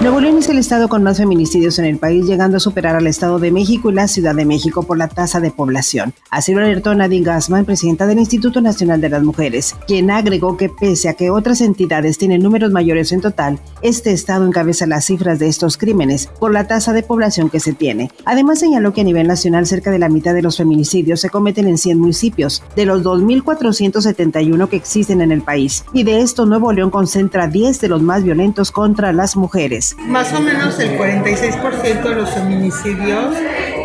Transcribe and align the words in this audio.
Nuevo 0.00 0.18
León 0.18 0.38
es 0.38 0.48
el 0.48 0.56
estado 0.56 0.88
con 0.88 1.02
más 1.02 1.18
feminicidios 1.18 1.78
en 1.78 1.84
el 1.84 1.98
país, 1.98 2.24
llegando 2.24 2.56
a 2.56 2.60
superar 2.60 2.96
al 2.96 3.06
Estado 3.06 3.38
de 3.38 3.50
México 3.50 3.90
y 3.90 3.94
la 3.94 4.08
Ciudad 4.08 4.34
de 4.34 4.46
México 4.46 4.82
por 4.82 4.96
la 4.96 5.08
tasa 5.08 5.40
de 5.40 5.50
población. 5.50 6.14
Así 6.30 6.54
lo 6.54 6.62
alertó 6.62 6.94
Nadine 6.94 7.26
Gassman, 7.26 7.66
presidenta 7.66 8.06
del 8.06 8.18
Instituto 8.18 8.62
Nacional 8.62 9.02
de 9.02 9.10
las 9.10 9.22
Mujeres, 9.22 9.76
quien 9.86 10.10
agregó 10.10 10.56
que 10.56 10.70
pese 10.70 11.10
a 11.10 11.14
que 11.14 11.28
otras 11.28 11.60
entidades 11.60 12.16
tienen 12.16 12.42
números 12.42 12.72
mayores 12.72 13.12
en 13.12 13.20
total, 13.20 13.60
este 13.82 14.12
estado 14.12 14.46
encabeza 14.46 14.86
las 14.86 15.04
cifras 15.04 15.38
de 15.38 15.48
estos 15.48 15.76
crímenes 15.76 16.28
por 16.38 16.50
la 16.50 16.66
tasa 16.66 16.94
de 16.94 17.02
población 17.02 17.50
que 17.50 17.60
se 17.60 17.74
tiene. 17.74 18.10
Además 18.24 18.58
señaló 18.58 18.94
que 18.94 19.02
a 19.02 19.04
nivel 19.04 19.26
nacional 19.26 19.66
cerca 19.66 19.90
de 19.90 19.98
la 19.98 20.08
mitad 20.08 20.32
de 20.32 20.40
los 20.40 20.56
feminicidios 20.56 21.20
se 21.20 21.28
cometen 21.28 21.68
en 21.68 21.76
100 21.76 22.00
municipios, 22.00 22.62
de 22.74 22.86
los 22.86 23.02
2.471 23.02 24.66
que 24.66 24.76
existen 24.76 25.20
en 25.20 25.30
el 25.30 25.42
país, 25.42 25.84
y 25.92 26.04
de 26.04 26.22
esto 26.22 26.46
Nuevo 26.46 26.72
León 26.72 26.88
concentra 26.88 27.48
10 27.48 27.82
de 27.82 27.88
los 27.88 28.00
más 28.00 28.24
violentos 28.24 28.70
contra 28.70 29.12
las 29.12 29.36
mujeres. 29.36 29.89
Más 29.98 30.32
o 30.32 30.40
menos 30.40 30.78
el 30.78 30.98
46% 30.98 32.02
de 32.02 32.14
los 32.14 32.30
feminicidios 32.30 33.36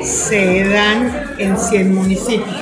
se 0.04 0.64
dan 0.66 1.36
en 1.38 1.58
100 1.58 1.94
municipios. 1.94 2.56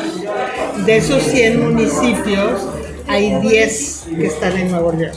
De 0.85 0.97
esos 0.97 1.23
100 1.23 1.61
municipios 1.61 2.61
hay 3.07 3.39
10 3.41 4.05
que 4.17 4.25
están 4.25 4.57
en 4.57 4.71
Nuevo 4.71 4.91
León. 4.91 5.13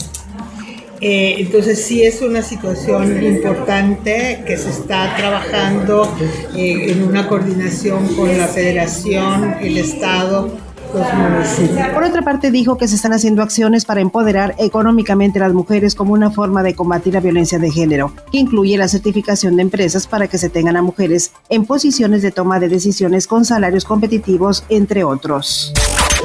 Eh, 1.00 1.36
entonces 1.38 1.84
sí 1.84 2.02
es 2.04 2.22
una 2.22 2.40
situación 2.42 3.22
importante 3.22 4.42
que 4.46 4.56
se 4.56 4.70
está 4.70 5.14
trabajando 5.16 6.10
eh, 6.56 6.90
en 6.90 7.02
una 7.02 7.28
coordinación 7.28 8.14
con 8.16 8.36
la 8.38 8.46
federación, 8.46 9.56
el 9.60 9.76
Estado, 9.76 10.56
por 11.94 12.04
otra 12.04 12.22
parte, 12.22 12.50
dijo 12.50 12.76
que 12.76 12.88
se 12.88 12.96
están 12.96 13.12
haciendo 13.12 13.42
acciones 13.42 13.84
para 13.84 14.00
empoderar 14.00 14.54
económicamente 14.58 15.38
a 15.38 15.42
las 15.42 15.52
mujeres 15.52 15.94
como 15.94 16.12
una 16.12 16.30
forma 16.30 16.62
de 16.62 16.74
combatir 16.74 17.14
la 17.14 17.20
violencia 17.20 17.58
de 17.58 17.70
género, 17.70 18.12
que 18.30 18.38
incluye 18.38 18.76
la 18.76 18.88
certificación 18.88 19.56
de 19.56 19.62
empresas 19.62 20.06
para 20.06 20.28
que 20.28 20.38
se 20.38 20.48
tengan 20.48 20.76
a 20.76 20.82
mujeres 20.82 21.32
en 21.48 21.66
posiciones 21.66 22.22
de 22.22 22.30
toma 22.30 22.60
de 22.60 22.68
decisiones 22.68 23.26
con 23.26 23.44
salarios 23.44 23.84
competitivos, 23.84 24.64
entre 24.68 25.04
otros. 25.04 25.72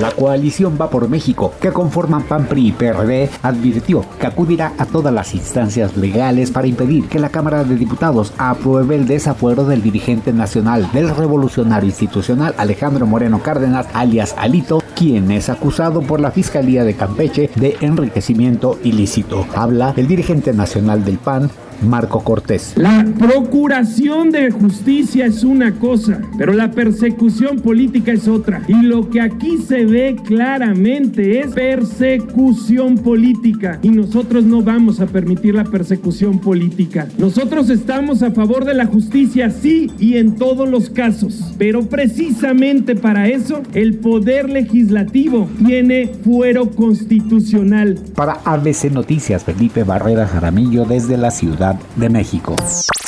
La 0.02 0.10
coalición 0.10 0.80
Va 0.82 0.90
por 0.90 1.08
México, 1.10 1.54
que 1.62 1.72
conforman 1.72 2.24
PAN, 2.24 2.48
PRI 2.48 2.70
y 2.70 2.72
PRD, 2.72 3.30
advirtió 3.44 4.04
que 4.20 4.26
acudirá 4.26 4.74
a 4.80 4.88
todas 4.88 5.14
las 5.14 5.36
instancias 5.36 5.96
legales 5.96 6.50
para 6.50 6.66
impedir 6.66 7.08
que 7.08 7.20
la 7.20 7.30
Cámara 7.30 7.64
de 7.64 7.76
Diputados 7.76 8.34
apruebe 8.40 8.96
el 8.96 9.06
desafuero 9.06 9.64
del 9.64 9.84
dirigente 9.84 10.34
nacional 10.34 10.90
del 10.92 11.16
Revolucionario 11.16 11.88
Institucional 11.88 12.56
Alejandro 12.58 13.06
Moreno 13.06 13.44
Cárdenas, 13.44 13.86
alias 13.94 14.34
Alito, 14.40 14.82
quien 14.96 15.30
es 15.30 15.50
acusado 15.50 16.02
por 16.02 16.20
la 16.20 16.32
Fiscalía 16.32 16.84
de 16.84 16.96
Campeche 16.96 17.52
de 17.56 17.78
enriquecimiento 17.82 18.80
ilícito. 18.84 19.46
Habla 19.54 19.94
el 19.98 20.08
dirigente 20.08 20.52
nacional 20.52 21.06
del 21.06 21.20
PAN, 21.20 21.52
Marco 21.82 22.24
Cortés. 22.24 22.74
La 22.76 23.06
procuración 23.18 24.32
de 24.32 24.52
justicia 24.52 25.26
es 25.26 25.44
una 25.44 25.74
cosa, 25.74 26.22
pero 26.38 26.54
la 26.54 26.72
persecución 26.72 27.60
política 27.60 28.12
es 28.12 28.28
otra. 28.28 28.62
Y 28.68 28.82
lo 28.84 29.10
que 29.10 29.22
aquí 29.22 29.58
se 29.58 29.86
ve 29.86 30.16
claramente 30.24 31.40
es 31.40 31.54
persecución 31.54 32.96
política. 32.96 33.80
Y 33.82 33.90
nosotros 33.90 34.44
no 34.44 34.62
vamos 34.62 35.00
a 35.00 35.08
permitir 35.08 35.56
la 35.56 35.64
persecución 35.64 36.40
política. 36.40 37.08
Nosotros 37.18 37.70
estamos 37.70 38.24
a 38.24 38.32
favor 38.32 38.66
de 38.66 38.74
la 38.74 38.86
justicia, 38.86 39.50
sí, 39.50 39.92
y 40.00 40.18
en 40.18 40.36
todos 40.36 40.70
los 40.70 40.90
casos. 40.90 41.54
Pero 41.58 41.84
precisamente 41.84 42.96
para 42.96 43.28
eso, 43.28 43.62
el 43.74 43.96
poder 43.96 44.50
legislativo 44.50 45.50
tiene 45.66 46.12
fuero 46.24 46.70
constitucional. 46.72 48.00
Para 48.16 48.34
ABC 48.46 48.92
Noticias, 48.92 49.44
Felipe 49.44 49.84
Barrera 49.84 50.28
Jaramillo 50.28 50.86
desde 50.86 51.18
la 51.18 51.32
ciudad 51.32 51.71
de 51.96 52.10
México. 52.10 52.56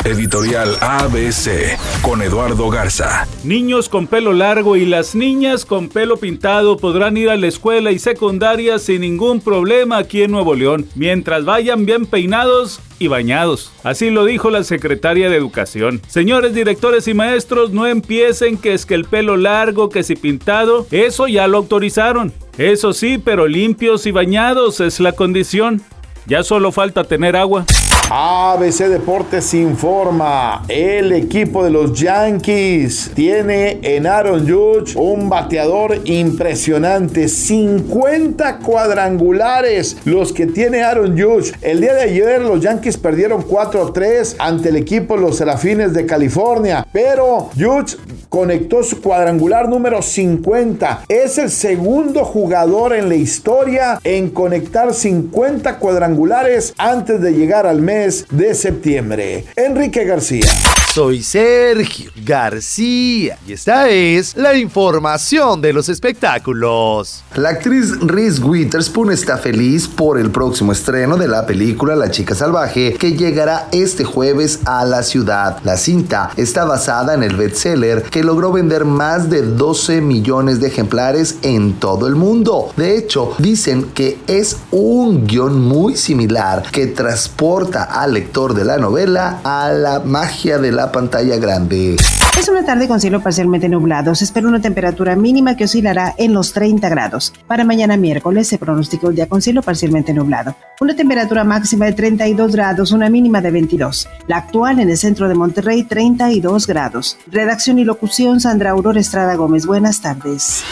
Editorial 0.05 0.75
ABC 0.81 1.77
con 2.01 2.21
Eduardo 2.21 2.69
Garza. 2.69 3.25
Niños 3.45 3.87
con 3.87 4.07
pelo 4.07 4.33
largo 4.33 4.75
y 4.75 4.85
las 4.85 5.15
niñas 5.15 5.63
con 5.63 5.87
pelo 5.87 6.17
pintado 6.17 6.75
podrán 6.75 7.15
ir 7.15 7.29
a 7.29 7.37
la 7.37 7.47
escuela 7.47 7.91
y 7.91 7.99
secundaria 7.99 8.79
sin 8.79 9.01
ningún 9.01 9.39
problema 9.39 9.97
aquí 9.97 10.23
en 10.23 10.31
Nuevo 10.31 10.55
León, 10.55 10.87
mientras 10.95 11.45
vayan 11.45 11.85
bien 11.85 12.05
peinados 12.05 12.81
y 12.99 13.07
bañados. 13.07 13.71
Así 13.83 14.09
lo 14.09 14.25
dijo 14.25 14.49
la 14.49 14.65
secretaria 14.65 15.29
de 15.29 15.37
Educación. 15.37 16.01
Señores 16.07 16.53
directores 16.53 17.07
y 17.07 17.13
maestros, 17.13 17.71
no 17.71 17.87
empiecen 17.87 18.57
que 18.57 18.73
es 18.73 18.85
que 18.85 18.95
el 18.95 19.05
pelo 19.05 19.37
largo, 19.37 19.87
que 19.87 20.03
si 20.03 20.15
pintado, 20.15 20.85
eso 20.91 21.27
ya 21.27 21.47
lo 21.47 21.59
autorizaron. 21.59 22.33
Eso 22.57 22.91
sí, 22.91 23.17
pero 23.17 23.47
limpios 23.47 24.05
y 24.05 24.11
bañados 24.11 24.81
es 24.81 24.99
la 24.99 25.13
condición. 25.13 25.81
Ya 26.25 26.43
solo 26.43 26.71
falta 26.71 27.03
tener 27.03 27.35
agua. 27.35 27.65
ABC 28.09 28.89
Deportes 28.89 29.53
informa, 29.53 30.63
el 30.67 31.13
equipo 31.13 31.63
de 31.63 31.71
los 31.71 31.97
Yankees 31.99 33.11
tiene 33.15 33.79
en 33.81 34.05
Aaron 34.05 34.47
Judge 34.47 34.95
un 34.95 35.29
bateador 35.29 35.99
impresionante, 36.03 37.27
50 37.27 38.59
cuadrangulares 38.59 39.97
los 40.05 40.33
que 40.33 40.45
tiene 40.45 40.83
Aaron 40.83 41.17
Judge. 41.17 41.53
El 41.61 41.79
día 41.79 41.93
de 41.93 42.01
ayer 42.01 42.41
los 42.41 42.61
Yankees 42.61 42.97
perdieron 42.97 43.47
4-3 43.47 44.35
ante 44.37 44.69
el 44.69 44.75
equipo 44.75 45.15
Los 45.15 45.37
Serafines 45.37 45.93
de 45.93 46.05
California, 46.05 46.85
pero 46.91 47.49
Judge 47.57 47.97
conectó 48.33 48.81
su 48.81 48.99
cuadrangular 48.99 49.69
número 49.69 50.01
50. 50.01 51.05
Es 51.07 51.37
el 51.37 51.51
segundo 51.51 52.25
jugador 52.25 52.95
en 52.95 53.07
la 53.07 53.13
historia 53.13 53.99
en 54.03 54.31
conectar 54.31 54.91
50 54.91 55.77
cuadrangulares 55.77 56.73
antes 56.79 57.21
de 57.21 57.33
llegar 57.33 57.67
al 57.67 57.83
mes 57.83 58.25
de 58.31 58.55
septiembre. 58.55 59.45
Enrique 59.55 60.03
García. 60.03 60.47
Soy 60.93 61.23
Sergio 61.23 62.11
García 62.23 63.39
y 63.47 63.53
esta 63.53 63.89
es 63.89 64.37
la 64.37 64.55
información 64.55 65.59
de 65.59 65.73
los 65.73 65.89
espectáculos. 65.89 67.23
La 67.33 67.49
actriz 67.49 67.99
Reese 67.99 68.43
Witherspoon 68.43 69.11
está 69.11 69.39
feliz 69.39 69.87
por 69.87 70.19
el 70.19 70.29
próximo 70.29 70.71
estreno 70.71 71.17
de 71.17 71.27
la 71.27 71.47
película 71.47 71.95
La 71.95 72.11
chica 72.11 72.35
salvaje 72.35 72.93
que 72.93 73.13
llegará 73.13 73.69
este 73.71 74.03
jueves 74.03 74.59
a 74.65 74.85
la 74.85 75.01
ciudad. 75.01 75.57
La 75.63 75.77
cinta 75.77 76.29
está 76.37 76.63
basada 76.63 77.15
en 77.15 77.23
el 77.23 77.37
bestseller 77.37 78.03
que 78.03 78.22
logró 78.23 78.51
vender 78.51 78.85
más 78.85 79.29
de 79.29 79.41
12 79.41 80.01
millones 80.01 80.59
de 80.59 80.67
ejemplares 80.67 81.37
en 81.41 81.73
todo 81.73 82.07
el 82.07 82.15
mundo. 82.15 82.71
De 82.77 82.97
hecho, 82.97 83.33
dicen 83.39 83.91
que 83.93 84.19
es 84.27 84.57
un 84.71 85.27
guion 85.27 85.61
muy 85.61 85.95
similar 85.95 86.63
que 86.71 86.87
transporta 86.87 87.83
al 87.83 88.13
lector 88.13 88.53
de 88.53 88.65
la 88.65 88.77
novela 88.77 89.39
a 89.43 89.71
la 89.71 89.99
magia 89.99 90.57
de 90.57 90.71
la 90.71 90.91
pantalla 90.91 91.37
grande. 91.37 91.97
Es 92.37 92.49
una 92.49 92.65
tarde 92.65 92.87
con 92.87 92.99
cielo 92.99 93.21
parcialmente 93.21 93.69
nublado. 93.69 94.15
Se 94.15 94.25
espera 94.25 94.47
una 94.47 94.59
temperatura 94.59 95.15
mínima 95.15 95.55
que 95.55 95.65
oscilará 95.65 96.15
en 96.17 96.33
los 96.33 96.51
30 96.51 96.89
grados. 96.89 97.31
Para 97.47 97.63
mañana 97.63 97.95
miércoles 97.95 98.47
se 98.47 98.57
pronostica 98.57 99.07
un 99.07 99.15
día 99.15 99.29
con 99.29 99.41
cielo 99.41 99.61
parcialmente 99.61 100.13
nublado. 100.13 100.55
Una 100.81 100.95
temperatura 100.95 101.43
máxima 101.43 101.85
de 101.85 101.93
32 101.93 102.51
grados, 102.53 102.91
una 102.91 103.09
mínima 103.09 103.39
de 103.39 103.51
22. 103.51 104.09
La 104.27 104.37
actual 104.37 104.79
en 104.79 104.89
el 104.89 104.97
centro 104.97 105.29
de 105.29 105.35
Monterrey, 105.35 105.83
32 105.83 106.67
grados. 106.67 107.17
Redacción 107.27 107.79
y 107.79 107.85
locución, 107.85 108.12
Sandra 108.39 108.71
Aurora 108.71 108.99
Estrada 108.99 109.35
Gómez. 109.35 109.65
Buenas 109.65 109.99
tardes. 109.99 110.63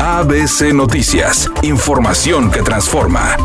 ABC 0.00 0.72
Noticias. 0.74 1.48
Información 1.62 2.50
que 2.50 2.60
transforma. 2.62 3.36